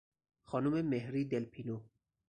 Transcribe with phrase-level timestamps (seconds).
[0.43, 1.79] خانم مهری دلپینو